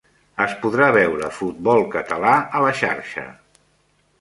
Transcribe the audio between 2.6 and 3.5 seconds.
a la Xarxa